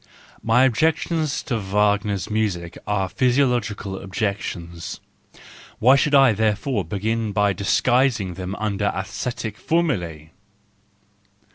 —My 0.41 0.63
objections 0.63 1.43
to 1.43 1.59
Wagner's 1.59 2.27
music 2.27 2.75
are 2.87 3.07
physiological 3.07 3.99
objections. 3.99 4.99
Why 5.77 5.95
should 5.95 6.15
I 6.15 6.33
therefore 6.33 6.83
begin 6.83 7.33
by 7.33 7.53
disguising 7.53 8.33
them 8.33 8.55
under 8.55 8.85
aesthetic 8.95 9.59
formulae? 9.59 10.31